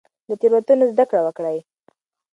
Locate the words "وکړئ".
1.25-1.57